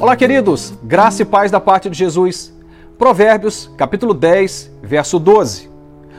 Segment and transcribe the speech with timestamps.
[0.00, 2.54] Olá, queridos, graça e paz da parte de Jesus.
[2.96, 5.68] Provérbios, capítulo 10, verso 12.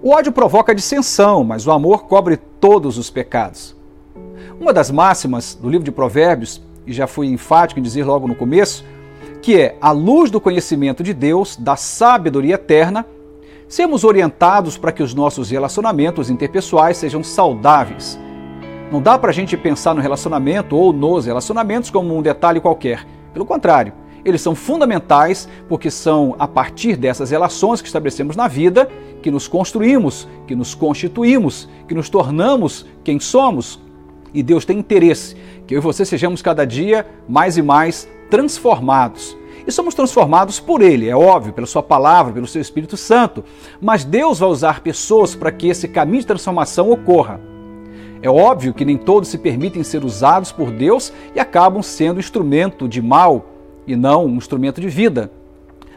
[0.00, 3.74] O ódio provoca dissensão, mas o amor cobre todos os pecados.
[4.60, 8.36] Uma das máximas do livro de Provérbios, e já fui enfático em dizer logo no
[8.36, 8.84] começo,
[9.42, 13.04] que é a luz do conhecimento de Deus, da sabedoria eterna,
[13.66, 18.16] sermos orientados para que os nossos relacionamentos interpessoais sejam saudáveis.
[18.92, 23.04] Não dá para a gente pensar no relacionamento ou nos relacionamentos como um detalhe qualquer.
[23.34, 23.92] Pelo contrário,
[24.24, 28.88] eles são fundamentais porque são a partir dessas relações que estabelecemos na vida
[29.22, 33.80] que nos construímos, que nos constituímos, que nos tornamos quem somos.
[34.32, 39.36] E Deus tem interesse que eu e você sejamos cada dia mais e mais transformados.
[39.66, 43.42] E somos transformados por Ele, é óbvio, pela Sua palavra, pelo Seu Espírito Santo.
[43.80, 47.40] Mas Deus vai usar pessoas para que esse caminho de transformação ocorra.
[48.24, 52.88] É óbvio que nem todos se permitem ser usados por Deus e acabam sendo instrumento
[52.88, 53.44] de mal
[53.86, 55.30] e não um instrumento de vida.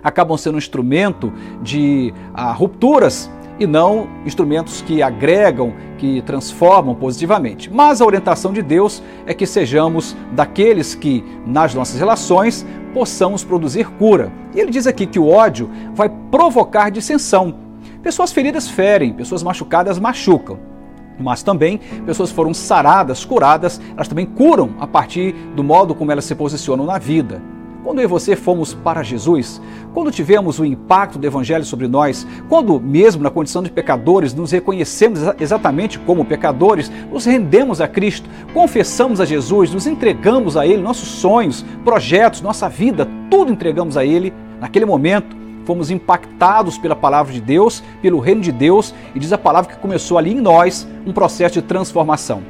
[0.04, 1.32] Acabam sendo um instrumento
[1.64, 7.74] de ah, rupturas e não instrumentos que agregam, que transformam positivamente.
[7.74, 13.88] Mas a orientação de Deus é que sejamos daqueles que, nas nossas relações, possamos produzir
[13.92, 14.34] cura.
[14.54, 17.56] E ele diz aqui que o ódio vai provocar dissensão.
[18.04, 20.76] Pessoas feridas ferem, pessoas machucadas machucam
[21.20, 26.26] mas também pessoas foram saradas, curadas, elas também curam a partir do modo como elas
[26.26, 27.42] se posicionam na vida.
[27.84, 29.62] Quando eu e você fomos para Jesus,
[29.94, 34.52] quando tivemos o impacto do Evangelho sobre nós, quando, mesmo na condição de pecadores, nos
[34.52, 40.82] reconhecemos exatamente como pecadores, nos rendemos a Cristo, confessamos a Jesus, nos entregamos a Ele
[40.82, 45.37] nossos sonhos, projetos, nossa vida, tudo entregamos a Ele, naquele momento
[45.68, 49.82] fomos impactados pela palavra de Deus, pelo reino de Deus, e diz a palavra que
[49.82, 52.42] começou ali em nós um processo de transformação.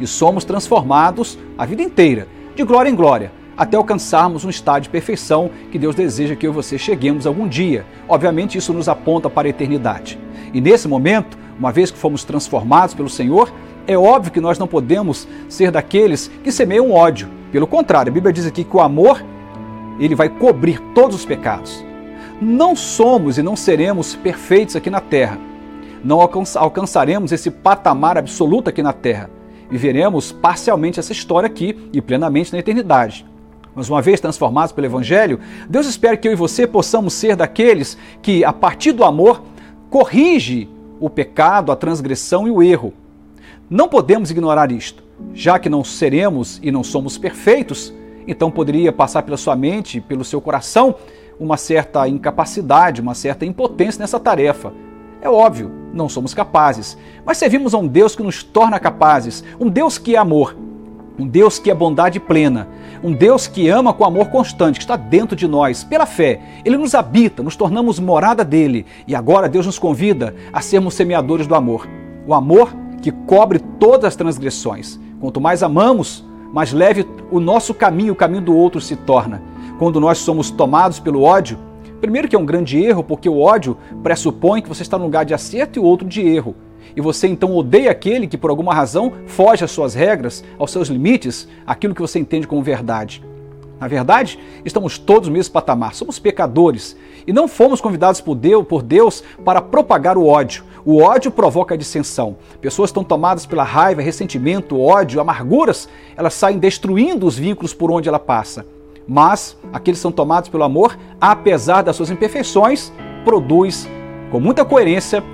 [0.00, 4.88] E somos transformados a vida inteira, de glória em glória, até alcançarmos um estado de
[4.88, 7.86] perfeição que Deus deseja que eu e você cheguemos algum dia.
[8.08, 10.18] Obviamente, isso nos aponta para a eternidade.
[10.52, 13.52] E nesse momento, uma vez que fomos transformados pelo Senhor,
[13.86, 17.28] é óbvio que nós não podemos ser daqueles que semeiam ódio.
[17.52, 19.24] Pelo contrário, a Bíblia diz aqui que o amor
[20.00, 21.87] ele vai cobrir todos os pecados.
[22.40, 25.38] Não somos e não seremos perfeitos aqui na terra.
[26.04, 29.28] Não alcançaremos esse patamar absoluto aqui na terra.
[29.68, 33.26] Viveremos parcialmente essa história aqui e plenamente na eternidade.
[33.74, 37.98] Mas uma vez transformados pelo Evangelho, Deus espera que eu e você possamos ser daqueles
[38.22, 39.42] que, a partir do amor,
[39.90, 40.68] corrige
[41.00, 42.94] o pecado, a transgressão e o erro.
[43.68, 45.02] Não podemos ignorar isto.
[45.34, 47.92] Já que não seremos e não somos perfeitos,
[48.28, 50.94] então poderia passar pela sua mente, pelo seu coração,
[51.38, 54.72] uma certa incapacidade, uma certa impotência nessa tarefa.
[55.20, 59.68] É óbvio, não somos capazes, mas servimos a um Deus que nos torna capazes, um
[59.68, 60.56] Deus que é amor,
[61.18, 62.68] um Deus que é bondade plena,
[63.02, 66.40] um Deus que ama com amor constante, que está dentro de nós, pela fé.
[66.64, 71.46] Ele nos habita, nos tornamos morada dele e agora Deus nos convida a sermos semeadores
[71.46, 71.88] do amor.
[72.26, 72.72] O amor
[73.02, 74.98] que cobre todas as transgressões.
[75.20, 79.42] Quanto mais amamos, mais leve o nosso caminho, o caminho do outro se torna
[79.78, 81.56] quando nós somos tomados pelo ódio,
[82.00, 85.24] primeiro que é um grande erro, porque o ódio pressupõe que você está no lugar
[85.24, 86.56] de acerto e o outro de erro.
[86.96, 90.88] E você então odeia aquele que por alguma razão foge às suas regras, aos seus
[90.88, 93.22] limites, aquilo que você entende como verdade.
[93.78, 98.66] Na verdade, estamos todos no mesmo patamar, somos pecadores e não fomos convidados por Deus,
[98.66, 100.64] por Deus para propagar o ódio.
[100.84, 102.36] O ódio provoca dissensão.
[102.60, 108.08] Pessoas estão tomadas pela raiva, ressentimento, ódio, amarguras, elas saem destruindo os vínculos por onde
[108.08, 108.66] ela passa
[109.08, 112.92] mas aqueles que são tomados pelo amor, apesar das suas imperfeições,
[113.24, 113.88] produz
[114.30, 115.24] com muita coerência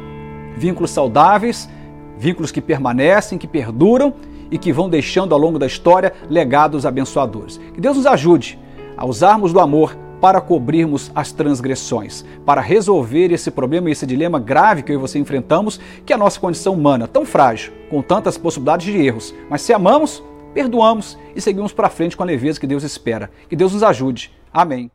[0.56, 1.68] vínculos saudáveis,
[2.16, 4.14] vínculos que permanecem, que perduram
[4.50, 7.58] e que vão deixando ao longo da história legados abençoadores.
[7.74, 8.58] Que Deus nos ajude
[8.96, 14.38] a usarmos do amor para cobrirmos as transgressões, para resolver esse problema e esse dilema
[14.38, 18.00] grave que eu e você enfrentamos, que é a nossa condição humana, tão frágil, com
[18.00, 19.34] tantas possibilidades de erros.
[19.50, 20.22] Mas se amamos,
[20.54, 23.30] perdoamos e seguimos para frente com a leveza que Deus espera.
[23.48, 24.32] Que Deus nos ajude.
[24.52, 24.93] Amém.